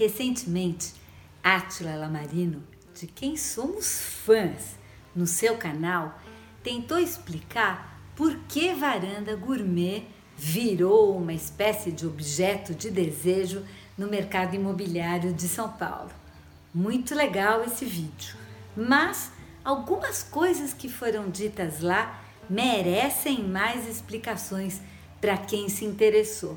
Recentemente, 0.00 0.94
Átila 1.44 1.94
Lamarino, 1.94 2.62
de 2.98 3.06
quem 3.06 3.36
somos 3.36 4.00
fãs 4.24 4.78
no 5.14 5.26
seu 5.26 5.58
canal, 5.58 6.18
tentou 6.62 6.98
explicar 6.98 8.00
por 8.16 8.34
que 8.48 8.72
varanda 8.72 9.36
gourmet 9.36 10.04
virou 10.38 11.18
uma 11.18 11.34
espécie 11.34 11.92
de 11.92 12.06
objeto 12.06 12.74
de 12.74 12.90
desejo 12.90 13.62
no 13.98 14.08
mercado 14.08 14.56
imobiliário 14.56 15.34
de 15.34 15.46
São 15.46 15.70
Paulo. 15.70 16.10
Muito 16.72 17.14
legal 17.14 17.62
esse 17.62 17.84
vídeo, 17.84 18.36
mas 18.74 19.30
algumas 19.62 20.22
coisas 20.22 20.72
que 20.72 20.88
foram 20.88 21.28
ditas 21.28 21.80
lá 21.80 22.24
merecem 22.48 23.46
mais 23.46 23.86
explicações 23.86 24.80
para 25.20 25.36
quem 25.36 25.68
se 25.68 25.84
interessou. 25.84 26.56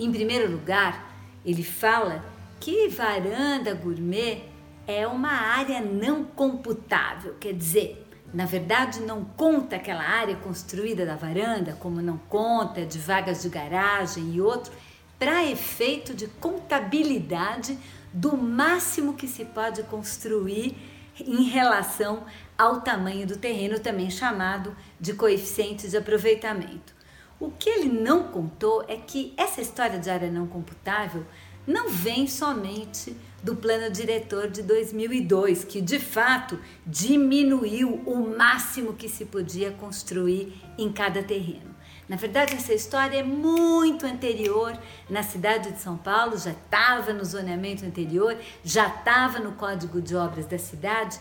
Em 0.00 0.10
primeiro 0.10 0.50
lugar, 0.50 1.12
ele 1.44 1.62
fala 1.62 2.31
que 2.62 2.88
varanda 2.88 3.74
gourmet 3.74 4.44
é 4.86 5.04
uma 5.04 5.32
área 5.32 5.80
não 5.80 6.22
computável, 6.22 7.34
quer 7.40 7.52
dizer, 7.52 8.06
na 8.32 8.46
verdade 8.46 9.00
não 9.00 9.24
conta 9.24 9.74
aquela 9.74 10.04
área 10.04 10.36
construída 10.36 11.04
da 11.04 11.16
varanda, 11.16 11.76
como 11.80 12.00
não 12.00 12.16
conta 12.16 12.86
de 12.86 13.00
vagas 13.00 13.42
de 13.42 13.48
garagem 13.48 14.34
e 14.34 14.40
outro, 14.40 14.72
para 15.18 15.44
efeito 15.44 16.14
de 16.14 16.28
contabilidade 16.28 17.76
do 18.12 18.36
máximo 18.36 19.14
que 19.14 19.26
se 19.26 19.44
pode 19.44 19.82
construir 19.82 20.76
em 21.18 21.42
relação 21.42 22.24
ao 22.56 22.80
tamanho 22.80 23.26
do 23.26 23.36
terreno, 23.36 23.80
também 23.80 24.08
chamado 24.08 24.76
de 25.00 25.14
coeficiente 25.14 25.88
de 25.88 25.96
aproveitamento. 25.96 26.94
O 27.40 27.50
que 27.50 27.68
ele 27.68 27.88
não 27.88 28.28
contou 28.28 28.84
é 28.86 28.96
que 28.96 29.34
essa 29.36 29.60
história 29.60 29.98
de 29.98 30.08
área 30.08 30.30
não 30.30 30.46
computável 30.46 31.26
não 31.66 31.88
vem 31.88 32.26
somente 32.26 33.16
do 33.42 33.56
plano 33.56 33.90
diretor 33.90 34.48
de 34.48 34.62
2002, 34.62 35.64
que 35.64 35.80
de 35.80 35.98
fato 35.98 36.58
diminuiu 36.86 38.02
o 38.06 38.36
máximo 38.36 38.94
que 38.94 39.08
se 39.08 39.24
podia 39.24 39.72
construir 39.72 40.52
em 40.78 40.92
cada 40.92 41.22
terreno. 41.22 41.72
Na 42.08 42.16
verdade, 42.16 42.54
essa 42.54 42.74
história 42.74 43.18
é 43.18 43.22
muito 43.22 44.06
anterior 44.06 44.76
na 45.08 45.22
cidade 45.22 45.72
de 45.72 45.80
São 45.80 45.96
Paulo, 45.96 46.36
já 46.36 46.50
estava 46.50 47.12
no 47.12 47.24
zoneamento 47.24 47.84
anterior, 47.84 48.36
já 48.62 48.86
estava 48.86 49.38
no 49.38 49.52
Código 49.52 50.00
de 50.00 50.14
Obras 50.14 50.46
da 50.46 50.58
cidade 50.58 51.18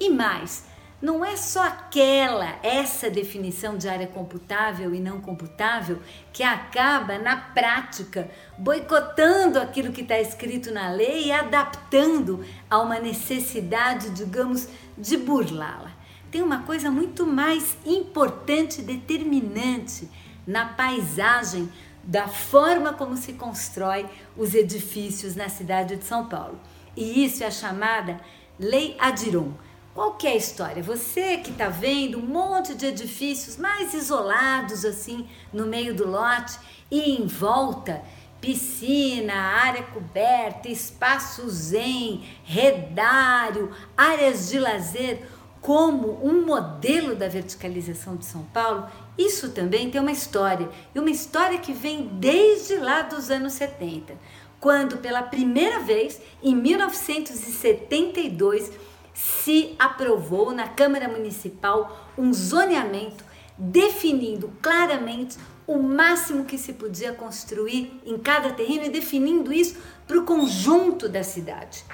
e 0.00 0.10
mais 0.10 0.64
não 1.02 1.24
é 1.24 1.36
só 1.36 1.64
aquela, 1.64 2.60
essa 2.62 3.10
definição 3.10 3.76
de 3.76 3.88
área 3.88 4.06
computável 4.06 4.94
e 4.94 5.00
não 5.00 5.20
computável 5.20 5.98
que 6.32 6.44
acaba 6.44 7.18
na 7.18 7.36
prática 7.36 8.30
boicotando 8.56 9.58
aquilo 9.58 9.92
que 9.92 10.02
está 10.02 10.20
escrito 10.20 10.72
na 10.72 10.92
lei 10.92 11.24
e 11.26 11.32
adaptando 11.32 12.44
a 12.70 12.78
uma 12.78 13.00
necessidade, 13.00 14.10
digamos, 14.10 14.68
de 14.96 15.16
burlá-la. 15.16 15.90
Tem 16.30 16.40
uma 16.40 16.62
coisa 16.62 16.88
muito 16.88 17.26
mais 17.26 17.76
importante 17.84 18.80
determinante 18.80 20.08
na 20.46 20.66
paisagem 20.66 21.68
da 22.04 22.28
forma 22.28 22.92
como 22.92 23.16
se 23.16 23.32
constrói 23.32 24.06
os 24.36 24.54
edifícios 24.54 25.34
na 25.34 25.48
cidade 25.48 25.96
de 25.96 26.04
São 26.04 26.26
Paulo. 26.26 26.60
E 26.96 27.24
isso 27.24 27.42
é 27.42 27.46
a 27.46 27.50
chamada 27.50 28.20
Lei 28.56 28.96
Adiron 29.00 29.52
qual 29.94 30.16
é 30.24 30.28
a 30.28 30.36
história? 30.36 30.82
Você 30.82 31.38
que 31.38 31.50
está 31.50 31.68
vendo 31.68 32.18
um 32.18 32.26
monte 32.26 32.74
de 32.74 32.86
edifícios 32.86 33.56
mais 33.56 33.92
isolados 33.92 34.84
assim 34.84 35.28
no 35.52 35.66
meio 35.66 35.94
do 35.94 36.06
lote 36.06 36.58
e 36.90 37.12
em 37.12 37.26
volta 37.26 38.02
piscina, 38.40 39.34
área 39.34 39.84
coberta, 39.84 40.68
espaço 40.68 41.48
zen, 41.48 42.24
redário, 42.42 43.70
áreas 43.96 44.50
de 44.50 44.58
lazer 44.58 45.28
como 45.60 46.18
um 46.26 46.44
modelo 46.44 47.14
da 47.14 47.28
verticalização 47.28 48.16
de 48.16 48.24
São 48.24 48.42
Paulo, 48.46 48.88
isso 49.16 49.50
também 49.50 49.90
tem 49.90 50.00
uma 50.00 50.10
história, 50.10 50.68
e 50.92 50.98
uma 50.98 51.10
história 51.10 51.58
que 51.58 51.72
vem 51.72 52.08
desde 52.14 52.78
lá 52.78 53.02
dos 53.02 53.30
anos 53.30 53.52
70, 53.52 54.14
quando 54.58 54.96
pela 54.96 55.22
primeira 55.22 55.78
vez, 55.78 56.20
em 56.42 56.56
1972, 56.56 58.72
se 59.14 59.74
aprovou 59.78 60.52
na 60.52 60.68
Câmara 60.68 61.08
Municipal 61.08 62.10
um 62.16 62.32
zoneamento 62.32 63.24
definindo 63.56 64.52
claramente 64.60 65.38
o 65.66 65.78
máximo 65.78 66.44
que 66.44 66.58
se 66.58 66.72
podia 66.72 67.12
construir 67.12 68.00
em 68.04 68.18
cada 68.18 68.50
terreno 68.50 68.84
e 68.84 68.90
definindo 68.90 69.52
isso 69.52 69.78
para 70.06 70.18
o 70.18 70.24
conjunto 70.24 71.08
da 71.08 71.22
cidade. 71.22 71.84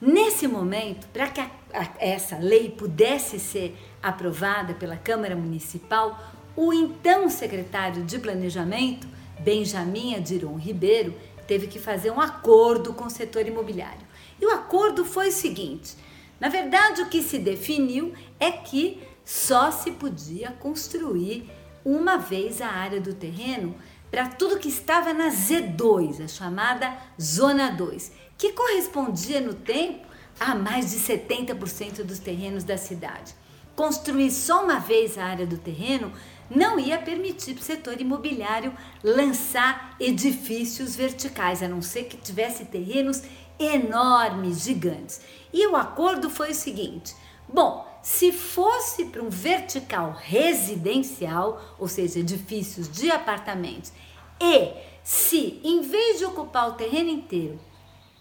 Nesse 0.00 0.46
momento, 0.46 1.06
para 1.08 1.28
que 1.28 1.40
a, 1.40 1.50
a, 1.72 1.88
essa 1.98 2.36
lei 2.38 2.70
pudesse 2.70 3.38
ser 3.38 3.76
aprovada 4.02 4.74
pela 4.74 4.96
Câmara 4.96 5.36
Municipal, 5.36 6.18
o 6.56 6.72
então 6.72 7.28
secretário 7.28 8.04
de 8.04 8.18
Planejamento, 8.18 9.06
Benjamin 9.40 10.16
Adiron 10.16 10.56
Ribeiro, 10.56 11.14
teve 11.46 11.66
que 11.66 11.78
fazer 11.78 12.10
um 12.10 12.20
acordo 12.20 12.92
com 12.92 13.06
o 13.06 13.10
setor 13.10 13.46
imobiliário. 13.46 14.06
E 14.40 14.46
o 14.46 14.50
acordo 14.50 15.04
foi 15.04 15.28
o 15.28 15.32
seguinte: 15.32 15.96
na 16.40 16.48
verdade, 16.48 17.02
o 17.02 17.08
que 17.08 17.22
se 17.22 17.38
definiu 17.38 18.12
é 18.38 18.50
que 18.50 19.02
só 19.24 19.70
se 19.70 19.90
podia 19.92 20.52
construir 20.52 21.50
uma 21.84 22.16
vez 22.16 22.60
a 22.60 22.68
área 22.68 23.00
do 23.00 23.14
terreno 23.14 23.74
para 24.10 24.26
tudo 24.26 24.58
que 24.58 24.68
estava 24.68 25.12
na 25.12 25.28
Z2, 25.28 26.24
a 26.24 26.28
chamada 26.28 26.96
Zona 27.20 27.70
2, 27.70 28.12
que 28.38 28.52
correspondia 28.52 29.40
no 29.40 29.54
tempo 29.54 30.06
a 30.40 30.54
mais 30.54 30.90
de 30.90 30.98
70% 30.98 32.04
dos 32.04 32.18
terrenos 32.18 32.64
da 32.64 32.78
cidade. 32.78 33.34
Construir 33.74 34.30
só 34.30 34.64
uma 34.64 34.78
vez 34.78 35.18
a 35.18 35.24
área 35.24 35.46
do 35.46 35.58
terreno 35.58 36.12
não 36.50 36.78
ia 36.78 36.98
permitir 36.98 37.54
para 37.54 37.60
o 37.60 37.64
setor 37.64 38.00
imobiliário 38.00 38.72
lançar 39.02 39.94
edifícios 40.00 40.96
verticais, 40.96 41.62
a 41.62 41.68
não 41.68 41.82
ser 41.82 42.04
que 42.04 42.16
tivesse 42.16 42.64
terrenos 42.64 43.22
enormes, 43.58 44.60
gigantes. 44.62 45.20
E 45.52 45.66
o 45.66 45.76
acordo 45.76 46.30
foi 46.30 46.50
o 46.50 46.54
seguinte: 46.54 47.14
bom, 47.48 47.86
se 48.02 48.32
fosse 48.32 49.06
para 49.06 49.22
um 49.22 49.28
vertical 49.28 50.16
residencial, 50.18 51.60
ou 51.78 51.88
seja, 51.88 52.20
edifícios 52.20 52.88
de 52.88 53.10
apartamentos, 53.10 53.92
e 54.40 54.72
se 55.02 55.60
em 55.64 55.82
vez 55.82 56.18
de 56.18 56.24
ocupar 56.24 56.68
o 56.68 56.74
terreno 56.74 57.10
inteiro, 57.10 57.58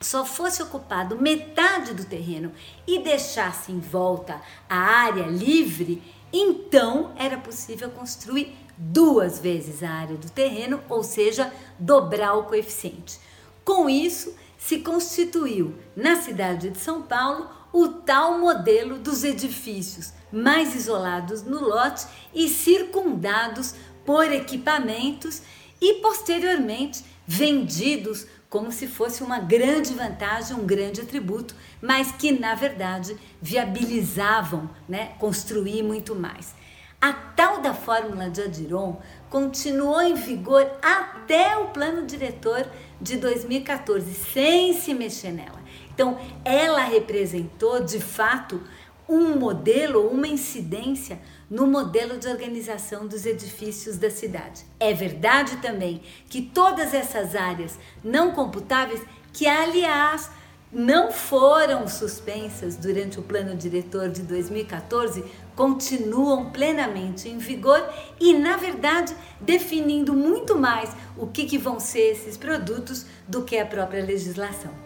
só 0.00 0.24
fosse 0.24 0.62
ocupado 0.62 1.20
metade 1.20 1.94
do 1.94 2.04
terreno 2.04 2.52
e 2.86 2.98
deixasse 2.98 3.72
em 3.72 3.80
volta 3.80 4.40
a 4.68 4.76
área 4.76 5.24
livre, 5.24 6.02
então 6.32 7.12
era 7.16 7.38
possível 7.38 7.90
construir 7.90 8.54
duas 8.76 9.38
vezes 9.38 9.82
a 9.82 9.90
área 9.90 10.16
do 10.16 10.30
terreno, 10.30 10.82
ou 10.88 11.02
seja, 11.02 11.52
dobrar 11.78 12.34
o 12.34 12.44
coeficiente. 12.44 13.18
Com 13.64 13.88
isso, 13.88 14.34
se 14.66 14.78
constituiu 14.78 15.76
na 15.94 16.16
cidade 16.16 16.70
de 16.70 16.78
São 16.78 17.00
Paulo 17.02 17.48
o 17.72 17.86
tal 17.86 18.40
modelo 18.40 18.98
dos 18.98 19.22
edifícios 19.22 20.12
mais 20.32 20.74
isolados 20.74 21.44
no 21.44 21.60
lote 21.60 22.04
e 22.34 22.48
circundados 22.48 23.76
por 24.04 24.32
equipamentos 24.32 25.40
e 25.80 26.00
posteriormente 26.00 27.04
vendidos 27.24 28.26
como 28.50 28.72
se 28.72 28.88
fosse 28.88 29.22
uma 29.22 29.38
grande 29.38 29.94
vantagem, 29.94 30.56
um 30.56 30.66
grande 30.66 31.00
atributo, 31.00 31.54
mas 31.80 32.10
que 32.10 32.32
na 32.32 32.56
verdade 32.56 33.16
viabilizavam 33.40 34.68
né, 34.88 35.12
construir 35.20 35.84
muito 35.84 36.12
mais. 36.12 36.54
A 37.00 37.12
tal 37.12 37.60
da 37.60 37.74
fórmula 37.74 38.30
de 38.30 38.42
Adiron 38.42 39.00
continuou 39.28 40.00
em 40.00 40.14
vigor 40.14 40.66
até 40.82 41.56
o 41.58 41.68
plano 41.68 42.06
diretor 42.06 42.66
de 43.00 43.16
2014, 43.16 44.14
sem 44.14 44.72
se 44.72 44.94
mexer 44.94 45.32
nela. 45.32 45.60
Então, 45.92 46.18
ela 46.44 46.82
representou 46.82 47.84
de 47.84 48.00
fato 48.00 48.60
um 49.08 49.38
modelo, 49.38 50.08
uma 50.08 50.26
incidência 50.26 51.20
no 51.48 51.66
modelo 51.66 52.18
de 52.18 52.26
organização 52.26 53.06
dos 53.06 53.24
edifícios 53.24 53.96
da 53.96 54.10
cidade. 54.10 54.64
É 54.80 54.92
verdade 54.92 55.56
também 55.58 56.02
que 56.28 56.42
todas 56.42 56.92
essas 56.92 57.36
áreas 57.36 57.78
não 58.02 58.32
computáveis, 58.32 59.00
que 59.32 59.46
aliás 59.46 60.30
não 60.72 61.12
foram 61.12 61.86
suspensas 61.88 62.76
durante 62.76 63.18
o 63.18 63.22
plano 63.22 63.56
diretor 63.56 64.08
de 64.08 64.22
2014, 64.22 65.24
continuam 65.54 66.50
plenamente 66.50 67.28
em 67.28 67.38
vigor 67.38 67.82
e, 68.20 68.34
na 68.34 68.56
verdade, 68.56 69.14
definindo 69.40 70.12
muito 70.12 70.56
mais 70.56 70.90
o 71.16 71.26
que, 71.26 71.46
que 71.46 71.58
vão 71.58 71.80
ser 71.80 72.12
esses 72.12 72.36
produtos 72.36 73.06
do 73.26 73.42
que 73.42 73.58
a 73.58 73.64
própria 73.64 74.04
legislação. 74.04 74.85